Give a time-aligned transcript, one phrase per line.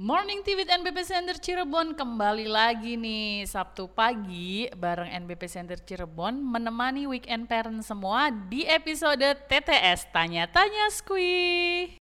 [0.00, 7.04] Morning with NBP Center Cirebon kembali lagi nih Sabtu pagi bareng NBP Center Cirebon menemani
[7.04, 11.99] weekend parent semua di episode TTS Tanya-Tanya Squee.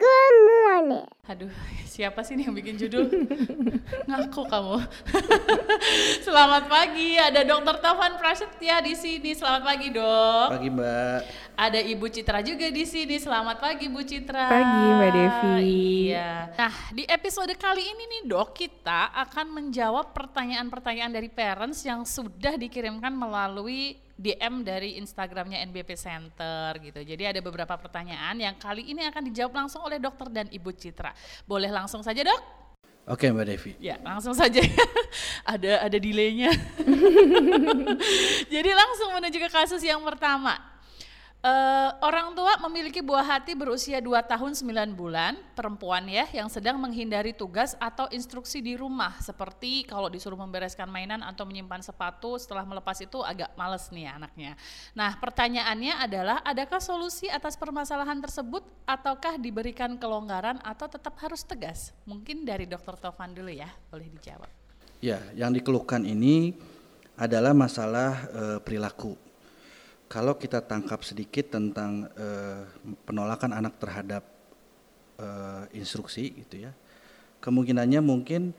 [0.00, 1.04] Good morning.
[1.28, 1.52] Aduh,
[1.84, 3.04] siapa sih nih yang bikin judul?
[4.08, 4.80] Ngaku kamu.
[6.26, 9.36] Selamat pagi, ada Dokter Taufan Prasetya di sini.
[9.36, 10.56] Selamat pagi, Dok.
[10.56, 11.18] Pagi Mbak.
[11.52, 13.20] Ada Ibu Citra juga di sini.
[13.20, 14.48] Selamat pagi, Bu Citra.
[14.48, 15.52] Pagi, Mbak Devi.
[15.68, 16.48] Iya.
[16.56, 22.56] Nah, di episode kali ini nih, Dok, kita akan menjawab pertanyaan-pertanyaan dari parents yang sudah
[22.56, 27.00] dikirimkan melalui DM dari Instagramnya NBP Center gitu.
[27.00, 31.16] Jadi ada beberapa pertanyaan yang kali ini akan dijawab langsung oleh dokter dan Ibu Citra.
[31.48, 32.60] Boleh langsung saja, Dok?
[33.08, 33.72] Oke Mbak Devi.
[33.80, 34.60] Ya, langsung saja.
[35.56, 36.52] ada ada delaynya.
[38.54, 40.69] Jadi langsung menuju ke kasus yang pertama.
[41.40, 46.76] Uh, orang tua memiliki buah hati berusia 2 tahun 9 bulan, perempuan ya, yang sedang
[46.76, 52.68] menghindari tugas atau instruksi di rumah, seperti kalau disuruh membereskan mainan atau menyimpan sepatu setelah
[52.68, 54.52] melepas itu agak males nih anaknya.
[54.92, 61.96] Nah pertanyaannya adalah, adakah solusi atas permasalahan tersebut ataukah diberikan kelonggaran atau tetap harus tegas?
[62.04, 64.52] Mungkin dari dokter Tovan dulu ya, boleh dijawab.
[65.00, 66.52] Ya, yang dikeluhkan ini
[67.16, 69.29] adalah masalah uh, perilaku
[70.10, 72.66] kalau kita tangkap sedikit tentang uh,
[73.06, 74.26] penolakan anak terhadap
[75.22, 76.74] uh, instruksi gitu ya
[77.40, 78.52] kemungkinannya mungkin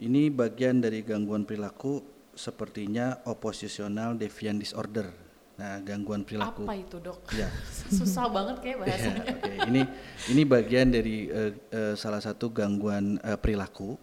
[0.00, 2.02] ini bagian dari gangguan perilaku
[2.34, 5.12] sepertinya oppositional deviant disorder.
[5.60, 6.64] Nah gangguan perilaku.
[6.64, 7.20] Apa itu dok?
[7.36, 7.52] Ya.
[8.00, 9.22] Susah banget kayak bahasanya.
[9.28, 9.56] ya, okay.
[9.68, 9.82] ini
[10.32, 14.00] ini bagian dari uh, uh, salah satu gangguan uh, perilaku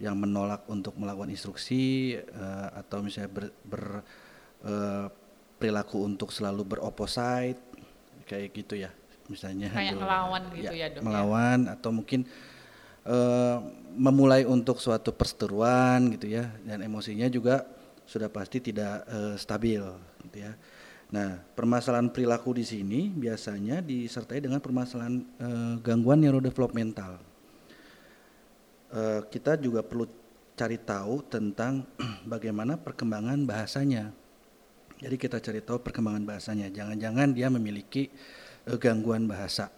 [0.00, 3.84] yang menolak untuk melakukan instruksi uh, atau misalnya ber, ber
[4.66, 5.06] uh,
[5.64, 7.56] perilaku untuk selalu beroposite
[8.28, 8.92] kayak gitu ya
[9.32, 11.72] misalnya kayak melawan gitu ya, ya dok melawan ya?
[11.80, 12.20] atau mungkin
[13.08, 13.64] uh,
[13.96, 17.64] memulai untuk suatu perseteruan gitu ya dan emosinya juga
[18.04, 19.80] sudah pasti tidak uh, stabil
[20.28, 20.52] gitu ya.
[21.08, 27.16] Nah permasalahan perilaku di sini biasanya disertai dengan permasalahan uh, gangguan neurodevelopmental.
[28.92, 30.04] Uh, kita juga perlu
[30.52, 31.88] cari tahu tentang
[32.32, 34.12] bagaimana perkembangan bahasanya
[35.04, 36.72] jadi kita cari tahu perkembangan bahasanya.
[36.72, 38.08] Jangan-jangan dia memiliki
[38.64, 39.68] uh, gangguan bahasa.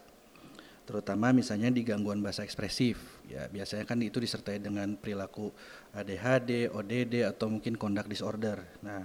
[0.86, 3.18] Terutama misalnya di gangguan bahasa ekspresif.
[3.26, 5.50] Ya, biasanya kan itu disertai dengan perilaku
[5.90, 8.62] ADHD, ODD atau mungkin conduct disorder.
[8.86, 9.02] Nah,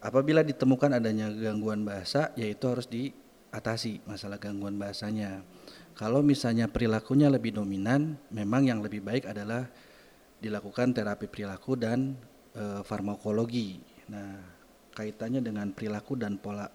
[0.00, 5.44] apabila ditemukan adanya gangguan bahasa, yaitu harus diatasi masalah gangguan bahasanya.
[5.92, 9.68] Kalau misalnya perilakunya lebih dominan, memang yang lebih baik adalah
[10.40, 12.16] dilakukan terapi perilaku dan
[12.54, 13.82] e, farmakologi.
[14.06, 14.57] Nah,
[14.98, 16.66] kaitannya dengan perilaku dan pola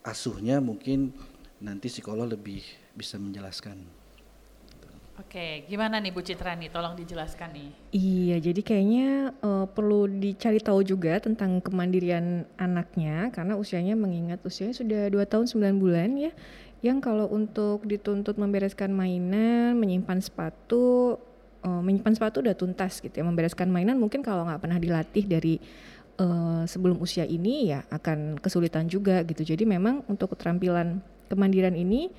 [0.00, 1.12] asuhnya mungkin
[1.60, 2.64] nanti psikolog lebih
[2.96, 3.98] bisa menjelaskan.
[5.18, 6.70] Oke, gimana nih Bu Citra nih?
[6.70, 7.70] Tolong dijelaskan nih.
[7.90, 14.78] Iya, jadi kayaknya uh, perlu dicari tahu juga tentang kemandirian anaknya karena usianya mengingat usianya
[14.78, 16.30] sudah 2 tahun 9 bulan ya.
[16.86, 21.18] Yang kalau untuk dituntut membereskan mainan, menyimpan sepatu,
[21.66, 23.26] uh, menyimpan sepatu udah tuntas gitu ya.
[23.26, 25.58] Membereskan mainan mungkin kalau nggak pernah dilatih dari
[26.18, 29.42] uh, sebelum usia ini ya akan kesulitan juga gitu.
[29.46, 32.10] Jadi memang untuk keterampilan kemandirian ini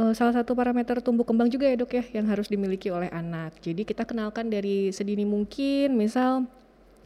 [0.00, 3.56] uh, salah satu parameter tumbuh kembang juga ya dok ya yang harus dimiliki oleh anak.
[3.60, 6.48] Jadi kita kenalkan dari sedini mungkin, misal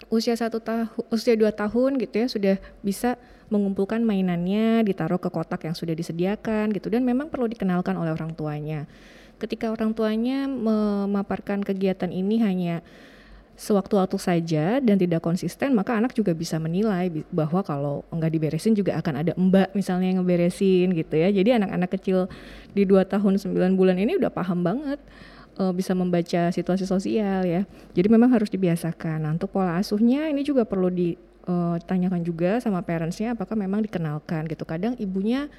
[0.09, 3.21] usia satu tahun, usia dua tahun gitu ya sudah bisa
[3.51, 8.33] mengumpulkan mainannya, ditaruh ke kotak yang sudah disediakan gitu dan memang perlu dikenalkan oleh orang
[8.33, 8.87] tuanya.
[9.41, 12.85] Ketika orang tuanya memaparkan kegiatan ini hanya
[13.61, 18.97] sewaktu-waktu saja dan tidak konsisten maka anak juga bisa menilai bahwa kalau enggak diberesin juga
[18.97, 21.29] akan ada mbak misalnya yang ngeberesin gitu ya.
[21.29, 22.33] Jadi anak-anak kecil
[22.73, 24.97] di 2 tahun 9 bulan ini udah paham banget
[25.61, 27.69] uh, bisa membaca situasi sosial ya.
[27.93, 29.29] Jadi memang harus dibiasakan.
[29.29, 34.49] Nah, untuk pola asuhnya ini juga perlu ditanyakan eh, juga sama parentsnya apakah memang dikenalkan
[34.49, 34.65] gitu.
[34.65, 35.53] Kadang ibunya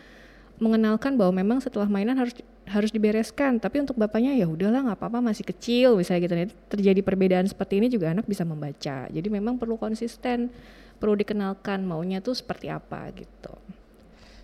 [0.58, 2.34] mengenalkan bahwa memang setelah mainan harus
[2.72, 6.36] harus dibereskan tapi untuk bapaknya ya udahlah nggak apa-apa masih kecil misalnya gitu
[6.72, 10.48] terjadi perbedaan seperti ini juga anak bisa membaca jadi memang perlu konsisten
[10.98, 13.54] perlu dikenalkan maunya tuh seperti apa gitu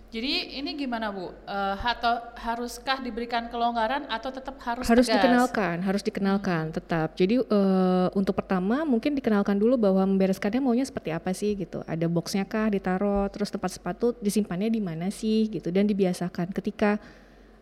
[0.08, 1.28] jadi ini gimana Bu?
[1.44, 5.20] Uh, atau haruskah diberikan kelonggaran atau tetap harus harus tegas?
[5.20, 6.76] dikenalkan, harus dikenalkan hmm.
[6.80, 7.12] tetap.
[7.12, 11.84] Jadi uh, untuk pertama mungkin dikenalkan dulu bahwa membereskannya maunya seperti apa sih gitu.
[11.84, 16.96] Ada boxnya kah ditaruh, terus tempat sepatu disimpannya di mana sih gitu dan dibiasakan ketika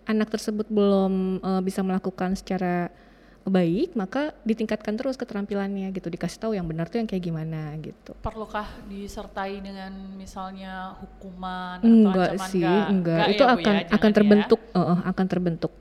[0.07, 2.89] anak tersebut belum uh, bisa melakukan secara
[3.47, 8.11] baik, maka ditingkatkan terus keterampilannya gitu, dikasih tahu yang benar tuh yang kayak gimana gitu.
[8.19, 12.91] Perlukah disertai dengan misalnya hukuman Enggak atau ancaman sih, enggak?
[12.91, 13.19] enggak.
[13.23, 13.87] Enggak Itu ya, Bu, akan ya?
[13.95, 14.17] akan ya.
[14.19, 15.73] terbentuk, heeh, akan terbentuk.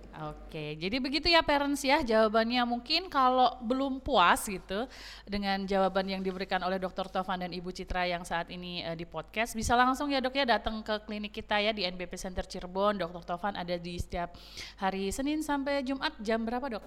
[0.55, 2.63] Oke, jadi begitu ya parents ya jawabannya.
[2.63, 4.87] Mungkin kalau belum puas gitu
[5.27, 7.11] dengan jawaban yang diberikan oleh Dr.
[7.11, 10.47] Tovan dan Ibu Citra yang saat ini eh, di podcast, bisa langsung ya dok ya
[10.47, 12.95] datang ke klinik kita ya di NBP Center Cirebon.
[12.95, 13.35] Dr.
[13.35, 14.31] Tovan ada di setiap
[14.79, 16.83] hari Senin sampai Jumat jam berapa dok?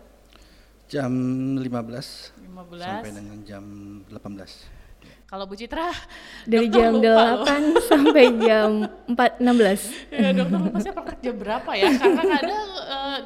[0.88, 1.12] Jam
[1.60, 2.72] 15 15.
[2.72, 3.64] sampai dengan jam
[4.08, 5.28] 18.
[5.28, 5.92] Kalau Bu Citra
[6.48, 7.44] Dari jam lupa loh.
[7.44, 10.16] 8 sampai jam 4.16.
[10.16, 11.84] Ya, dokter lupa saya praktek jam berapa ya?
[12.00, 12.67] Karena kadang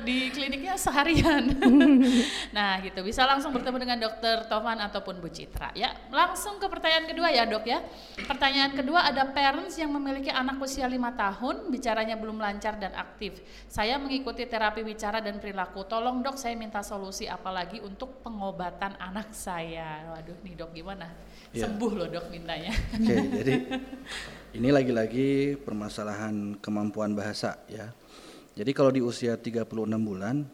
[0.01, 1.53] di kliniknya seharian.
[2.57, 3.05] nah, gitu.
[3.05, 5.93] Bisa langsung bertemu dengan dokter Tovan ataupun Bu Citra ya.
[6.09, 7.85] Langsung ke pertanyaan kedua ya, Dok ya.
[8.25, 13.45] Pertanyaan kedua ada parents yang memiliki anak usia lima tahun, bicaranya belum lancar dan aktif.
[13.69, 15.85] Saya mengikuti terapi bicara dan perilaku.
[15.85, 20.17] Tolong, Dok, saya minta solusi apalagi untuk pengobatan anak saya.
[20.17, 21.13] Waduh, nih, Dok, gimana?
[21.53, 21.69] Ya.
[21.69, 22.73] Sembuh loh, Dok, mintanya.
[22.97, 23.53] Oke, jadi
[24.59, 27.93] ini lagi-lagi permasalahan kemampuan bahasa ya.
[28.53, 29.65] Jadi kalau di usia 36
[29.97, 30.45] bulan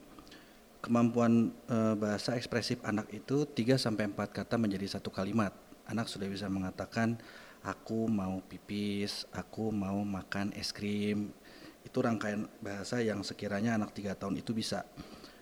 [0.78, 5.50] kemampuan eh, bahasa ekspresif anak itu 3 sampai 4 kata menjadi satu kalimat.
[5.88, 7.18] Anak sudah bisa mengatakan
[7.66, 11.34] aku mau pipis, aku mau makan es krim.
[11.82, 14.86] Itu rangkaian bahasa yang sekiranya anak 3 tahun itu bisa.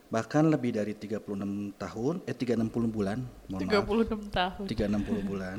[0.07, 3.19] Bahkan lebih dari 36 tahun, eh 360 bulan,
[3.51, 3.85] mohon maaf.
[3.91, 4.65] 36 tahun.
[4.71, 5.59] 360 bulan.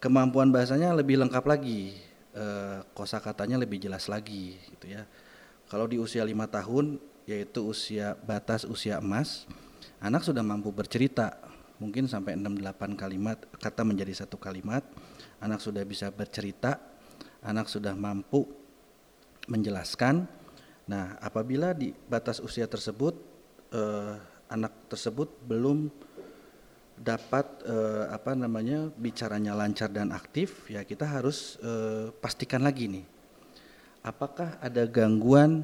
[0.00, 1.92] Kemampuan bahasanya lebih lengkap lagi,
[2.32, 5.04] eh, kosakatanya lebih jelas lagi, gitu ya.
[5.72, 9.48] Kalau di usia lima tahun, yaitu usia batas usia emas,
[10.04, 11.32] anak sudah mampu bercerita,
[11.80, 14.84] mungkin sampai 6-8 kalimat kata menjadi satu kalimat.
[15.40, 16.76] Anak sudah bisa bercerita,
[17.40, 18.44] anak sudah mampu
[19.48, 20.28] menjelaskan.
[20.92, 23.16] Nah, apabila di batas usia tersebut
[23.72, 24.20] eh,
[24.52, 25.88] anak tersebut belum
[27.00, 33.08] dapat eh, apa namanya bicaranya lancar dan aktif, ya kita harus eh, pastikan lagi nih,
[34.02, 35.62] apakah ada gangguan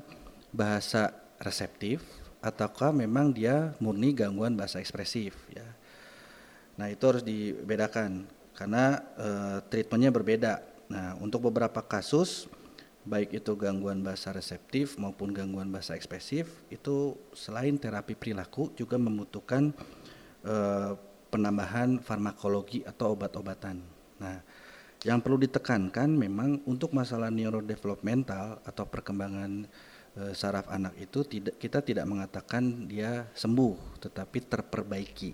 [0.54, 1.12] bahasa
[1.42, 2.02] reseptif
[2.38, 5.66] ataukah memang dia murni gangguan bahasa ekspresif ya.
[6.78, 10.62] Nah itu harus dibedakan karena eh, treatmentnya berbeda.
[10.88, 12.46] Nah untuk beberapa kasus
[13.02, 19.74] baik itu gangguan bahasa reseptif maupun gangguan bahasa ekspresif itu selain terapi perilaku juga membutuhkan
[20.46, 20.92] eh,
[21.28, 23.82] penambahan farmakologi atau obat-obatan.
[24.22, 24.38] Nah
[25.06, 29.66] yang perlu ditekankan memang untuk masalah neurodevelopmental atau perkembangan
[30.18, 35.30] eh, saraf anak itu tidak kita tidak mengatakan dia sembuh tetapi terperbaiki.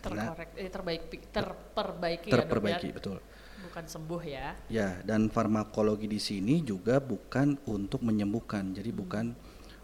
[0.00, 3.18] Terkorek eh, terbaik terperbaiki, terperbaiki ya dok betul.
[3.18, 3.28] ya
[3.60, 8.72] bukan sembuh ya Ya, dan farmakologi di sini juga bukan untuk menyembuhkan.
[8.72, 9.36] Jadi bukan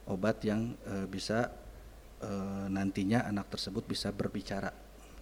[0.07, 1.51] obat yang eh, bisa
[2.23, 4.71] eh, nantinya anak tersebut bisa berbicara.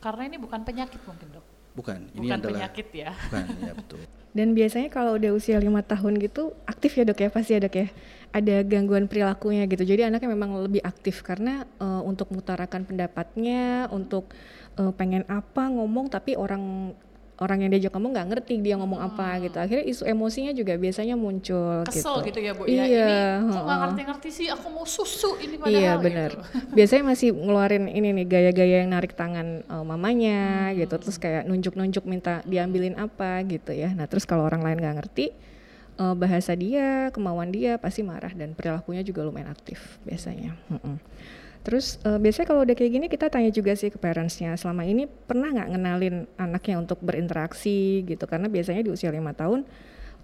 [0.04, 4.00] karena ini bukan penyakit mungkin dok Bukan, ini bukan adalah penyakit ya bukan, ya betul.
[4.38, 7.74] Dan biasanya kalau udah usia lima tahun gitu aktif ya dok ya pasti ya dok
[7.78, 7.86] ya
[8.34, 9.86] ada gangguan perilakunya gitu.
[9.86, 14.34] Jadi anaknya memang lebih aktif karena eh, untuk mengutarakan pendapatnya, untuk
[14.74, 16.94] eh, pengen apa ngomong tapi orang
[17.42, 19.56] orang yang diajak ngomong nggak ngerti dia ngomong apa gitu.
[19.58, 22.30] Akhirnya isu emosinya juga biasanya muncul kesel gitu.
[22.30, 23.06] gitu, ya bu Iya, ya
[23.42, 26.04] ini kok nggak ngerti-ngerti sih aku mau susu ini padahal Iya gitu.
[26.06, 26.30] benar.
[26.76, 32.06] Biasanya masih ngeluarin ini nih gaya-gaya yang narik tangan eh, mamanya gitu, terus kayak nunjuk-nunjuk
[32.06, 33.90] minta diambilin apa gitu ya.
[33.90, 35.34] Nah terus kalau orang lain nggak ngerti
[35.98, 40.54] eh, bahasa dia, kemauan dia pasti marah dan perilakunya juga lumayan aktif biasanya.
[40.70, 40.96] Mm-mm.
[41.64, 45.08] Terus eh, biasanya kalau udah kayak gini kita tanya juga sih ke parentsnya selama ini
[45.08, 49.64] pernah nggak ngenalin anaknya untuk berinteraksi gitu karena biasanya di usia lima tahun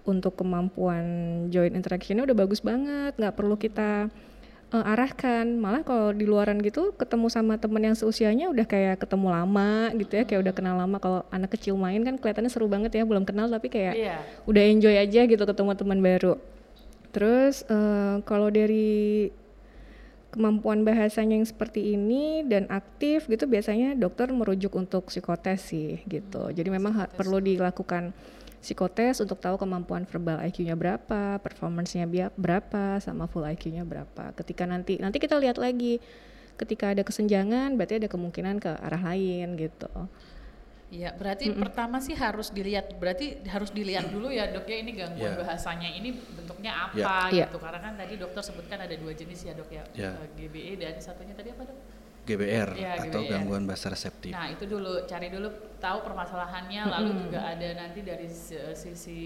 [0.05, 1.05] untuk kemampuan
[1.53, 4.09] joint interactionnya udah bagus banget nggak perlu kita
[4.71, 9.27] eh, arahkan malah kalau di luaran gitu ketemu sama temen yang seusianya udah kayak ketemu
[9.31, 12.95] lama gitu ya kayak udah kenal lama kalau anak kecil main kan kelihatannya seru banget
[12.95, 16.33] ya belum kenal tapi kayak iya udah enjoy aja gitu ketemu teman baru.
[17.11, 19.29] Terus eh, kalau dari
[20.31, 26.55] kemampuan bahasanya yang seperti ini dan aktif gitu biasanya dokter merujuk untuk psikotes sih gitu.
[26.55, 28.15] Jadi memang perlu dilakukan
[28.61, 32.05] psikotes untuk tahu kemampuan verbal IQ-nya berapa, performance-nya
[32.37, 34.31] berapa, sama full IQ-nya berapa.
[34.37, 35.97] Ketika nanti nanti kita lihat lagi
[36.61, 39.89] ketika ada kesenjangan berarti ada kemungkinan ke arah lain gitu.
[40.91, 45.33] Iya, berarti pertama sih harus dilihat, berarti harus dilihat dulu ya dok ya ini gangguan
[45.33, 45.39] Ya.
[45.39, 47.47] bahasanya ini bentuknya apa Ya.
[47.47, 47.63] gitu.
[47.63, 50.11] Karena kan tadi dokter sebutkan ada dua jenis ya dok ya, Ya.
[50.19, 51.79] Eh, GBE dan satunya tadi apa dok?
[52.23, 53.31] GBR Ya, atau GBR.
[53.33, 54.29] gangguan bahasa reseptif.
[54.29, 59.21] Nah itu dulu cari dulu tahu permasalahannya, lalu juga ada nanti dari si- sisi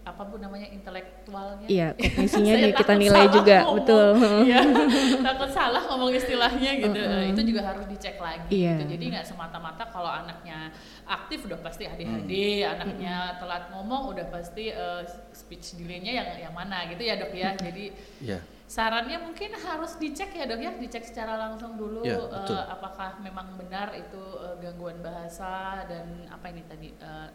[0.00, 3.76] apa bu namanya intelektualnya Iya, kognisinya kita nilai juga, ngomong.
[3.76, 4.08] betul.
[4.40, 4.60] Iya,
[5.26, 6.96] takut salah ngomong istilahnya gitu.
[6.96, 8.48] Eh, Itu juga harus dicek lagi.
[8.48, 8.80] Iya.
[8.80, 8.96] Gitu.
[8.96, 10.72] Jadi nggak semata-mata kalau anaknya
[11.04, 12.32] aktif udah pasti ADHD,
[12.64, 12.72] Hmm.
[12.72, 17.52] anaknya telat ngomong udah pasti eh, speech delay-nya yang yang mana gitu ya dok ya.
[17.54, 17.84] Jadi
[18.24, 22.60] Ya, sarannya mungkin harus dicek ya dok ya, dicek secara langsung dulu Ya, betul.
[22.60, 27.28] apakah memang benar itu eh, gangguan bahasa dan apa ini tadi eh,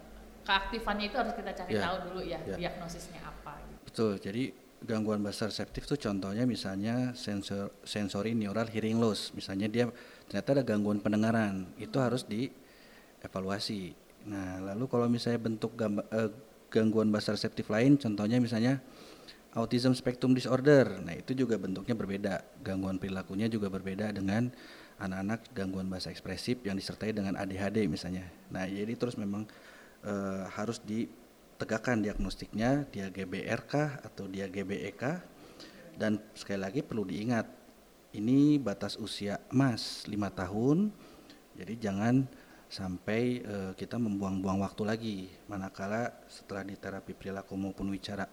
[0.46, 1.90] keaktifannya itu harus kita cari Ya.
[1.90, 2.56] tahu dulu ya, Ya.
[2.56, 3.58] diagnosisnya apa.
[3.66, 3.82] Gitu.
[3.90, 4.14] betul.
[4.22, 4.44] Jadi
[4.84, 9.34] gangguan bahasa reseptif tuh contohnya misalnya sensor sensory neural hearing loss.
[9.34, 9.90] Misalnya dia
[10.30, 13.96] ternyata ada gangguan pendengaran, itu harus dievaluasi.
[14.30, 15.74] Nah, lalu kalau misalnya bentuk
[16.70, 18.84] gangguan bahasa reseptif lain, contohnya misalnya
[19.54, 21.02] autism spectrum disorder.
[21.02, 22.34] Nah, itu juga bentuknya berbeda.
[22.66, 24.50] Gangguan perilakunya juga berbeda dengan
[24.98, 28.26] anak-anak gangguan bahasa ekspresif yang disertai dengan ADHD misalnya.
[28.50, 29.46] Nah, jadi terus memang
[30.06, 35.22] eh, harus ditegakkan diagnostiknya, dia GBR kah atau dia GBE kah?
[35.94, 37.46] Dan sekali lagi perlu diingat,
[38.18, 40.90] ini batas usia emas 5 tahun.
[41.54, 42.26] Jadi jangan
[42.74, 48.26] sampai eh, kita membuang-buang waktu lagi manakala setelah di terapi perilaku maupun wicara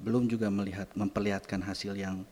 [0.00, 2.24] belum juga melihat memperlihatkan hasil yang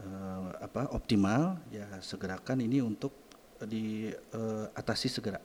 [0.00, 3.12] eh, apa optimal ya segerakan ini untuk
[3.62, 5.40] diatasi segera.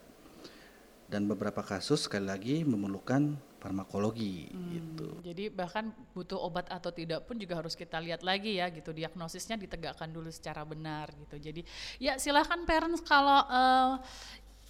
[1.12, 5.20] Dan beberapa kasus sekali lagi memerlukan farmakologi gitu.
[5.20, 8.96] Jadi bahkan butuh obat atau tidak pun juga harus kita lihat lagi ya gitu.
[8.96, 11.36] Diagnosisnya ditegakkan dulu secara benar gitu.
[11.36, 11.62] Jadi
[12.00, 13.94] ya silahkan parents kalau eh,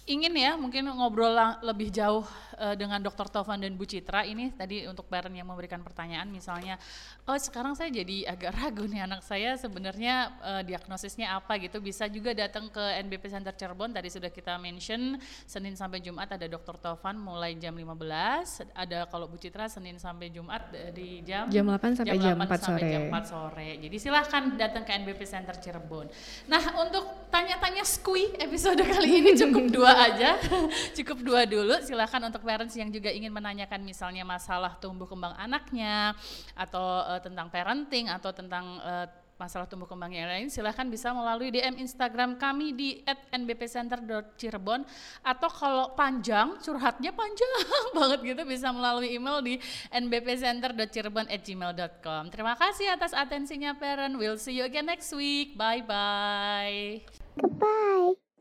[0.02, 1.30] ingin ya mungkin ngobrol
[1.62, 2.26] lebih jauh
[2.58, 3.30] eh, dengan Dr.
[3.30, 6.74] Tovan dan Bu Citra ini tadi untuk parent yang memberikan pertanyaan misalnya
[7.22, 12.10] oh sekarang saya jadi agak ragu nih anak saya sebenarnya eh, diagnosisnya apa gitu bisa
[12.10, 16.82] juga datang ke NBP Center Cirebon tadi sudah kita mention Senin sampai Jumat ada Dr.
[16.82, 22.02] Tovan mulai jam 15 ada kalau Bu Citra Senin sampai Jumat dari jam Jam 8
[22.02, 22.90] sampai jam 4 sampai sore.
[22.90, 23.68] jam 4 sore.
[23.78, 26.10] Jadi silahkan datang ke NBP Center Cirebon.
[26.50, 30.30] Nah untuk tanya-tanya skui episode kali ini cukup dua aja,
[30.96, 31.76] cukup dua dulu.
[31.84, 36.16] Silahkan untuk parents yang juga ingin menanyakan misalnya masalah tumbuh kembang anaknya
[36.56, 39.06] atau eh, tentang parenting atau tentang eh,
[39.42, 43.02] masalah tumbuh kembang yang lain silahkan bisa melalui DM Instagram kami di
[43.34, 44.86] @nbpcenter.cirebon
[45.26, 47.50] atau kalau panjang curhatnya panjang
[47.98, 49.58] banget gitu bisa melalui email di
[49.90, 52.30] nbpcenter.cirebon@gmail.com.
[52.30, 54.14] Terima kasih atas atensinya parent.
[54.14, 55.58] We'll see you again next week.
[55.58, 57.02] Bye bye.
[57.34, 58.31] Goodbye.